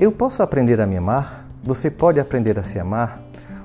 Eu 0.00 0.12
posso 0.12 0.44
aprender 0.44 0.80
a 0.80 0.86
me 0.86 0.96
amar? 0.96 1.44
Você 1.64 1.90
pode 1.90 2.20
aprender 2.20 2.56
a 2.56 2.62
se 2.62 2.78
amar? 2.78 3.20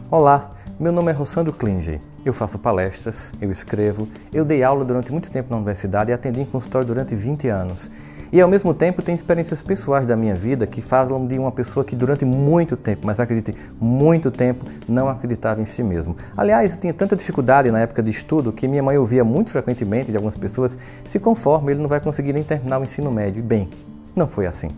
Olá, 0.09 0.49
meu 0.79 0.91
nome 0.91 1.11
é 1.11 1.13
Rossandro 1.13 1.53
Klinger. 1.53 1.99
Eu 2.25 2.33
faço 2.33 2.57
palestras, 2.57 3.31
eu 3.39 3.51
escrevo, 3.51 4.07
eu 4.33 4.43
dei 4.43 4.63
aula 4.63 4.83
durante 4.83 5.11
muito 5.11 5.29
tempo 5.29 5.51
na 5.51 5.57
universidade 5.57 6.09
e 6.09 6.13
atendi 6.13 6.41
em 6.41 6.45
consultório 6.45 6.87
durante 6.87 7.13
20 7.13 7.49
anos. 7.49 7.91
E 8.31 8.41
ao 8.41 8.49
mesmo 8.49 8.73
tempo 8.73 9.03
tenho 9.03 9.15
experiências 9.15 9.61
pessoais 9.61 10.07
da 10.07 10.15
minha 10.15 10.33
vida 10.33 10.65
que 10.65 10.81
falam 10.81 11.27
de 11.27 11.37
uma 11.37 11.51
pessoa 11.51 11.85
que 11.85 11.95
durante 11.95 12.25
muito 12.25 12.75
tempo, 12.75 13.05
mas 13.05 13.19
acredite, 13.19 13.55
muito 13.79 14.31
tempo, 14.31 14.65
não 14.87 15.07
acreditava 15.09 15.61
em 15.61 15.65
si 15.65 15.83
mesmo. 15.83 16.17
Aliás, 16.35 16.73
eu 16.73 16.79
tinha 16.79 16.95
tanta 16.95 17.15
dificuldade 17.15 17.69
na 17.69 17.81
época 17.81 18.01
de 18.01 18.09
estudo 18.09 18.51
que 18.51 18.67
minha 18.67 18.81
mãe 18.81 18.97
ouvia 18.97 19.23
muito 19.23 19.51
frequentemente 19.51 20.09
de 20.09 20.17
algumas 20.17 20.35
pessoas, 20.35 20.79
se 21.05 21.19
conforme, 21.19 21.73
ele 21.73 21.81
não 21.81 21.87
vai 21.87 21.99
conseguir 21.99 22.33
nem 22.33 22.43
terminar 22.43 22.79
o 22.79 22.83
ensino 22.83 23.11
médio. 23.11 23.43
Bem, 23.43 23.69
não 24.15 24.27
foi 24.27 24.47
assim. 24.47 24.71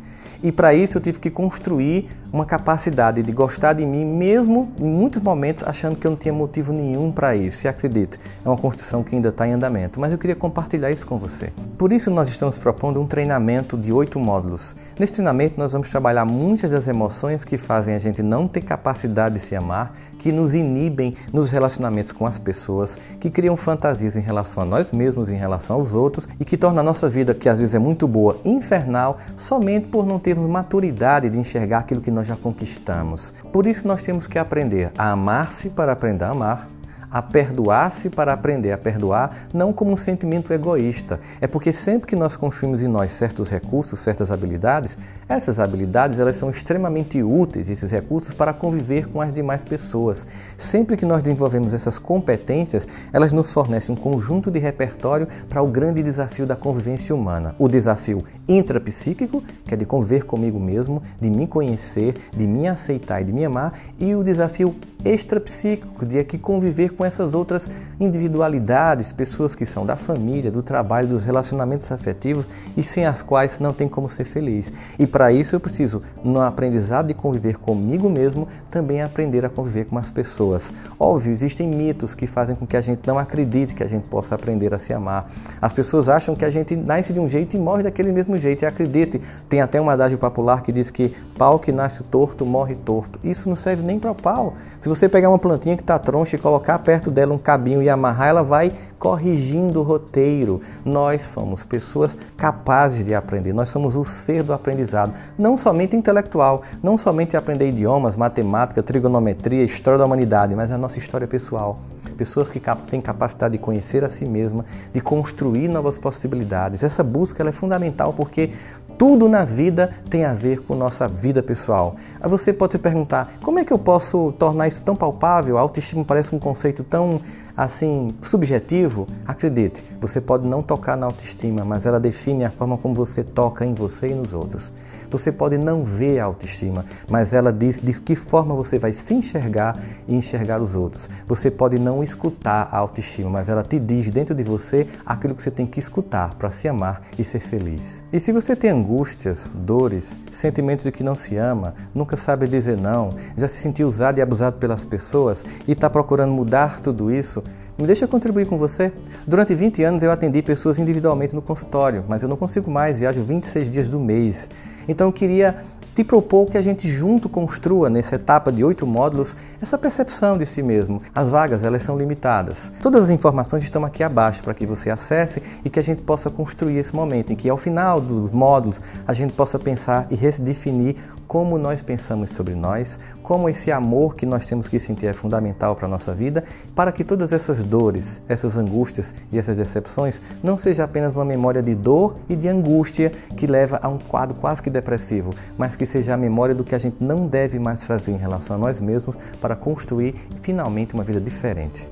E 0.46 0.52
para 0.52 0.75
isso 0.75 1.00
eu 1.00 1.02
tive 1.02 1.18
que 1.18 1.32
construir 1.32 2.07
uma 2.32 2.45
capacidade 2.45 3.23
de 3.23 3.32
gostar 3.32 3.73
de 3.73 3.84
mim, 3.84 4.05
mesmo 4.05 4.71
em 4.77 4.85
muitos 4.85 5.21
momentos 5.21 5.63
achando 5.63 5.95
que 5.95 6.05
eu 6.05 6.12
não 6.12 6.18
tinha 6.18 6.34
motivo 6.34 6.71
nenhum 6.71 7.12
para 7.12 7.35
isso. 7.35 7.66
E 7.66 7.68
acredite, 7.68 8.20
é 8.44 8.48
uma 8.48 8.58
construção 8.58 9.02
que 9.02 9.16
ainda 9.16 9.30
está 9.30 9.48
em 9.48 9.54
andamento, 9.54 9.99
mas 9.99 10.12
eu 10.12 10.20
queria 10.20 10.35
compartilhar 10.35 10.91
isso 10.91 11.08
com 11.08 11.18
você. 11.18 11.52
Por 11.80 11.91
isso 11.91 12.12
nós 12.12 12.27
estamos 12.27 12.59
propondo 12.59 13.02
um 13.02 13.08
treinamento 13.08 13.76
de 13.76 13.91
oito 13.91 14.20
módulos. 14.20 14.76
Nesse 14.99 15.13
treinamento 15.13 15.55
nós 15.58 15.73
vamos 15.73 15.90
trabalhar 15.90 16.26
muitas 16.26 16.70
das 16.70 16.88
emoções 16.88 17.43
que 17.43 17.57
fazem 17.57 17.96
a 17.96 17.98
gente 17.98 18.21
não 18.21 18.48
ter 18.48 18.62
capacidade 18.62 19.35
de 19.35 19.41
se 19.41 19.55
amar, 19.55 19.96
que 20.20 20.32
nos 20.32 20.54
inibem 20.54 21.16
nos 21.32 21.52
relacionamentos 21.52 22.12
com 22.12 22.26
as 22.26 22.38
pessoas, 22.38 22.98
que 23.20 23.30
criam 23.30 23.55
fantasias 23.55 24.18
em 24.18 24.21
relação 24.21 24.62
a 24.62 24.66
nós 24.66 24.91
mesmos, 24.91 25.32
em 25.32 25.35
relação 25.35 25.77
aos 25.77 25.96
outros 25.96 26.27
e 26.40 26.46
que 26.46 26.57
torna 26.57 26.82
a 26.82 26.84
nossa 26.84 27.07
vida, 27.07 27.34
que 27.34 27.48
às 27.48 27.59
vezes 27.59 27.76
é 27.76 27.80
muito 27.80 28.07
boa, 28.07 28.38
infernal, 28.43 29.20
somente 29.38 29.88
por 29.88 30.05
não 30.05 30.20
termos 30.35 30.49
maturidade 30.49 31.30
de 31.30 31.39
enxergar 31.39 31.80
aquilo 31.80 32.02
que 32.02 32.12
nós 32.12 32.27
já 32.27 32.35
conquistamos. 32.35 33.34
Por 33.53 33.66
isso 33.66 33.88
nós 33.88 34.03
temos 34.03 34.27
que 34.27 34.38
aprender 34.38 34.91
a 34.98 35.12
amar-se 35.12 35.70
para 35.70 35.93
aprender 35.93 36.26
a 36.26 36.29
amar, 36.29 36.68
a 37.16 37.21
perdoar-se 37.21 38.10
para 38.10 38.34
aprender 38.34 38.74
a 38.74 38.77
perdoar, 38.77 39.48
não 39.54 39.71
como 39.71 39.94
um 39.94 39.96
sentimento 39.96 40.52
egoísta. 40.52 41.18
É 41.40 41.48
porque 41.48 41.72
sempre 41.72 42.07
que 42.07 42.16
nós 42.16 42.35
construímos 42.35 42.82
em 42.82 42.90
nós 42.90 43.13
certos 43.13 43.49
recursos, 43.49 44.02
certas 44.02 44.32
habilidades, 44.32 44.98
essas 45.30 45.57
habilidades 45.57 46.20
elas 46.20 46.35
são 46.35 46.49
extremamente 46.49 47.24
úteis, 47.24 47.70
esses 47.70 47.90
recursos, 47.90 48.34
para 48.34 48.52
conviver 48.52 49.07
com 49.07 49.22
as 49.22 49.32
demais 49.32 49.63
pessoas. 49.63 50.27
Sempre 50.57 50.98
que 50.98 51.05
nós 51.05 51.24
desenvolvemos 51.24 51.74
essas 51.74 51.98
competências, 51.98 52.85
elas 53.13 53.32
nos 53.32 53.54
fornecem 53.54 53.96
um 53.96 53.98
conjunto 53.98 54.52
de 54.52 54.60
repertório 54.60 55.26
para 55.50 55.62
o 55.62 55.68
grande 55.68 56.04
desafio 56.04 56.46
da 56.46 56.57
convivência 56.57 57.16
humana. 57.16 57.55
O 57.57 57.70
desafio 57.70 58.26
intrapsíquico, 58.46 59.41
que 59.66 59.74
é 59.74 59.77
de 59.77 59.85
conviver 59.85 60.26
comigo 60.26 60.60
mesmo, 60.60 61.02
de 61.22 61.29
me 61.29 61.48
conhecer, 61.48 62.16
de 62.35 62.46
me 62.46 62.68
aceitar 62.68 63.22
e 63.22 63.24
de 63.24 63.32
me 63.32 63.46
amar, 63.46 63.79
e 63.98 64.13
o 64.13 64.22
desafio 64.22 64.75
extrapsíquico, 65.03 66.06
de 66.06 66.19
aqui 66.19 66.38
conviver 66.38 66.90
com 66.90 67.04
essas 67.06 67.34
outras 67.34 67.69
individualidades, 68.00 69.13
pessoas 69.13 69.56
que 69.56 69.66
são 69.66 69.85
da 69.85 69.95
família, 69.95 70.51
do 70.51 70.61
trabalho, 70.61 71.07
dos 71.07 71.23
relacionamentos 71.23 71.91
afetivos 71.91 72.50
e 72.75 72.84
sem 72.84 73.06
as 73.06 73.22
quais 73.22 73.59
não 73.59 73.73
tem 73.73 73.88
como 73.88 74.09
ser 74.09 74.25
feliz. 74.25 74.72
E 74.97 75.07
para 75.07 75.31
isso 75.31 75.56
eu 75.56 75.59
preciso, 75.59 76.01
no 76.23 76.41
aprendizado 76.41 77.07
de 77.07 77.13
conviver 77.13 77.57
comigo 77.57 78.09
mesmo, 78.09 78.47
também 78.69 79.01
aprender 79.01 79.45
a 79.45 79.50
conviver 79.50 79.85
com 79.85 79.97
as 79.97 80.11
pessoas. 80.11 80.73
Óbvio, 81.00 81.31
existem 81.31 81.67
mitos 81.67 82.13
que 82.13 82.28
fazem 82.28 82.56
com 82.56 82.66
que 82.66 82.78
a 82.78 82.81
gente 82.81 83.06
não 83.06 83.17
acredite 83.17 83.73
que 83.73 83.83
a 83.83 83.88
gente 83.88 84.03
possa 84.07 84.35
aprender 84.35 84.73
a 84.73 84.78
se 84.78 84.94
amar. 84.94 85.29
As 85.61 85.73
pessoas 85.73 86.09
acham 86.09 86.35
que 86.35 86.45
a 86.45 86.50
gente 86.50 86.75
nasce 86.75 87.13
de 87.13 87.19
um 87.19 87.29
jeito 87.29 87.56
e 87.56 87.59
morre 87.59 87.83
daquele 87.83 88.11
mesmo 88.11 88.38
jeito. 88.38 88.63
E 88.63 88.66
acredite, 88.66 89.22
tem 89.47 89.61
até 89.61 89.79
um 89.79 89.89
adágio 89.89 90.17
popular 90.17 90.61
que 90.61 90.72
diz 90.72 90.89
que 90.89 91.16
pau 91.38 91.59
que 91.59 91.72
nasce 91.72 92.03
torto 92.03 92.45
morre 92.45 92.75
torto. 92.75 93.19
Isso 93.23 93.50
não 93.50 93.56
serve 93.56 93.83
nem 93.83 94.00
para 94.00 94.13
pau. 94.13 94.53
Se 94.79 94.89
você 94.89 95.09
pegar 95.09 95.29
uma 95.29 95.39
plantinha 95.39 95.75
que 95.75 95.83
está 95.83 95.97
troncha 95.97 96.35
e 96.35 96.39
colocar 96.39 96.79
perto 96.96 97.12
dela 97.12 97.34
um 97.34 97.38
cabinho 97.38 97.84
e 97.84 97.90
amarrar, 97.90 98.29
ela 98.29 98.41
vai 98.41 98.72
corrigindo 99.06 99.81
o 99.81 99.83
roteiro. 99.83 100.61
Nós 100.83 101.21
somos 101.21 101.63
pessoas 101.63 102.17
capazes 102.35 103.05
de 103.05 103.13
aprender, 103.13 103.53
nós 103.53 103.69
somos 103.69 103.95
o 103.95 104.03
ser 104.03 104.41
do 104.41 104.51
aprendizado, 104.51 105.13
não 105.38 105.55
somente 105.55 105.95
intelectual, 105.95 106.63
não 106.81 106.97
somente 106.97 107.38
aprender 107.38 107.69
idiomas, 107.69 108.17
matemática, 108.17 108.81
trigonometria, 108.81 109.63
história 109.63 109.99
da 109.99 110.05
humanidade, 110.07 110.55
mas 110.55 110.71
a 110.71 110.77
nossa 110.77 110.97
história 110.97 111.27
pessoal. 111.27 111.77
Pessoas 112.17 112.49
que 112.49 112.59
têm 112.89 112.99
capacidade 112.99 113.51
de 113.51 113.57
conhecer 113.59 114.03
a 114.03 114.09
si 114.09 114.25
mesma, 114.25 114.65
de 114.91 115.01
construir 115.01 115.67
novas 115.67 115.99
possibilidades. 115.99 116.81
Essa 116.81 117.03
busca 117.03 117.47
é 117.47 117.51
fundamental 117.51 118.11
porque 118.11 118.53
tudo 118.97 119.27
na 119.27 119.44
vida 119.44 119.91
tem 120.09 120.23
a 120.23 120.33
ver 120.33 120.61
com 120.61 120.73
nossa 120.73 121.07
vida 121.07 121.44
pessoal. 121.44 121.95
Aí 122.19 122.29
você 122.29 122.53
pode 122.53 122.71
se 122.71 122.79
perguntar: 122.79 123.33
como 123.44 123.59
é 123.59 123.65
que 123.65 123.73
eu 123.73 123.79
posso 123.79 124.31
tornar 124.39 124.67
isso 124.67 124.81
tão 124.81 124.95
palpável? 124.95 125.57
A 125.57 125.61
autoestima 125.61 126.03
parece 126.05 126.33
um 126.33 126.39
conceito 126.39 126.83
tão 126.83 127.21
assim 127.55 128.13
subjetivo. 128.21 129.07
Acredite, 129.27 129.83
você 129.99 130.19
pode 130.19 130.45
não 130.45 130.61
tocar 130.61 130.97
na 130.97 131.05
autoestima, 131.05 131.63
mas 131.63 131.85
ela 131.85 131.99
define 131.99 132.45
a 132.45 132.49
forma 132.49 132.77
como 132.77 132.93
você 132.93 133.23
toca 133.23 133.66
em 133.66 133.73
você 133.73 134.09
e 134.09 134.13
nos 134.13 134.33
outros. 134.33 134.71
Você 135.15 135.31
pode 135.31 135.57
não 135.57 135.81
ver 135.81 136.19
a 136.19 136.25
autoestima, 136.25 136.83
mas 137.09 137.31
ela 137.31 137.53
diz 137.53 137.79
de 137.79 137.93
que 137.93 138.17
forma 138.17 138.53
você 138.53 138.77
vai 138.77 138.91
se 138.91 139.13
enxergar 139.13 139.79
e 140.09 140.13
enxergar 140.13 140.61
os 140.61 140.75
outros. 140.75 141.09
Você 141.25 141.49
pode 141.49 141.79
não 141.79 142.03
escutar 142.03 142.67
a 142.69 142.77
autoestima, 142.77 143.29
mas 143.29 143.47
ela 143.47 143.63
te 143.63 143.79
diz 143.79 144.09
dentro 144.09 144.35
de 144.35 144.43
você 144.43 144.85
aquilo 145.05 145.33
que 145.33 145.41
você 145.41 145.49
tem 145.49 145.65
que 145.65 145.79
escutar 145.79 146.35
para 146.35 146.51
se 146.51 146.67
amar 146.67 147.01
e 147.17 147.23
ser 147.23 147.39
feliz. 147.39 148.03
E 148.11 148.19
se 148.19 148.33
você 148.33 148.57
tem 148.57 148.69
angústias, 148.69 149.49
dores, 149.55 150.19
sentimentos 150.33 150.83
de 150.83 150.91
que 150.91 151.01
não 151.01 151.15
se 151.15 151.37
ama, 151.37 151.75
nunca 151.93 152.17
sabe 152.17 152.45
dizer 152.45 152.75
não, 152.75 153.15
já 153.37 153.47
se 153.47 153.55
sentiu 153.61 153.87
usado 153.87 154.19
e 154.19 154.21
abusado 154.21 154.57
pelas 154.57 154.83
pessoas 154.83 155.45
e 155.65 155.71
está 155.71 155.89
procurando 155.89 156.33
mudar 156.33 156.81
tudo 156.81 157.09
isso, 157.09 157.41
me 157.77 157.87
deixa 157.87 158.05
contribuir 158.05 158.47
com 158.47 158.57
você. 158.57 158.91
Durante 159.25 159.55
20 159.55 159.81
anos 159.81 160.03
eu 160.03 160.11
atendi 160.11 160.41
pessoas 160.41 160.77
individualmente 160.77 161.33
no 161.33 161.41
consultório, 161.41 162.03
mas 162.05 162.21
eu 162.21 162.27
não 162.27 162.35
consigo 162.35 162.69
mais, 162.69 162.99
viajo 162.99 163.23
26 163.23 163.71
dias 163.71 163.87
do 163.87 163.97
mês. 163.97 164.49
Então 164.88 165.07
eu 165.07 165.13
queria 165.13 165.63
te 165.95 166.03
propor 166.03 166.47
que 166.47 166.57
a 166.57 166.61
gente 166.61 166.91
junto 166.91 167.29
construa 167.29 167.89
nessa 167.89 168.16
etapa 168.16 168.51
de 168.51 168.61
oito 168.66 168.85
módulos 168.85 169.33
essa 169.61 169.78
percepção 169.78 170.38
de 170.38 170.45
si 170.45 170.61
mesmo. 170.61 171.01
As 171.16 171.29
vagas 171.29 171.63
elas 171.63 171.83
são 171.83 171.97
limitadas. 171.97 172.69
Todas 172.81 173.06
as 173.06 173.09
informações 173.09 173.63
estão 173.63 173.85
aqui 173.85 174.03
abaixo 174.03 174.44
para 174.44 174.53
que 174.53 174.66
você 174.66 174.89
acesse 174.89 175.41
e 175.63 175.69
que 175.69 175.79
a 175.79 175.83
gente 175.83 176.01
possa 176.01 176.29
construir 176.29 176.78
esse 176.78 176.94
momento 176.94 177.31
em 177.31 177.35
que 177.38 177.50
ao 177.50 177.56
final 177.56 178.01
dos 178.01 178.31
módulos 178.31 178.81
a 179.07 179.13
gente 179.13 179.31
possa 179.31 179.57
pensar 179.57 180.06
e 180.11 180.16
redefinir 180.16 180.97
como 181.28 181.57
nós 181.57 181.81
pensamos 181.81 182.29
sobre 182.29 182.53
nós, 182.53 183.00
como 183.23 183.50
esse 183.50 183.72
amor 183.72 184.16
que 184.16 184.25
nós 184.25 184.45
temos 184.45 184.67
que 184.67 184.79
sentir 184.79 185.07
é 185.07 185.13
fundamental 185.13 185.75
para 185.75 185.88
a 185.88 185.89
nossa 185.89 186.13
vida, 186.13 186.44
para 186.75 186.91
que 186.91 187.03
todas 187.03 187.33
essas 187.33 187.63
dores, 187.63 188.22
essas 188.29 188.56
angústias 188.57 189.13
e 189.31 189.39
essas 189.39 189.57
decepções 189.57 190.22
não 190.44 190.57
seja 190.57 190.83
apenas 190.83 191.16
uma 191.16 191.25
memória 191.25 191.63
de 191.63 191.73
dor 191.73 192.17
e 192.29 192.35
de 192.35 192.47
angústia 192.47 193.12
que 193.35 193.47
leva 193.47 193.79
a 193.81 193.88
um 193.88 193.97
quadro 193.97 194.35
quase 194.35 194.62
que 194.62 194.69
depressivo, 194.69 195.33
mas 195.57 195.75
que 195.85 195.91
seja 195.91 196.16
a 196.16 196.18
memória 196.18 196.56
do 196.56 196.63
que 196.63 196.73
a 196.73 196.79
gente 196.79 196.97
não 197.00 197.28
deve 197.28 197.59
mais 197.59 197.84
fazer 197.84 198.12
em 198.12 198.18
relação 198.18 198.56
a 198.56 198.59
nós 198.59 198.79
mesmos 198.79 199.16
para 199.40 199.56
construir 199.56 200.16
finalmente 200.41 200.96
uma 200.96 201.03
vida 201.03 201.22
diferente. 201.22 201.88